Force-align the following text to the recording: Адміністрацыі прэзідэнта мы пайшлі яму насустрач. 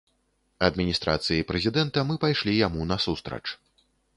Адміністрацыі 0.67 1.45
прэзідэнта 1.51 2.07
мы 2.13 2.17
пайшлі 2.27 2.59
яму 2.67 2.89
насустрач. 2.93 3.43